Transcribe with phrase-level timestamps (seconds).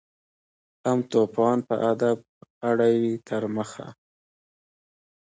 [0.85, 2.17] هم توپان په ادب
[2.69, 3.87] اړوي تر مخه